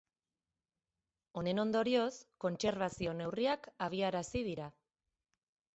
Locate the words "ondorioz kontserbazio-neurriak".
1.65-3.73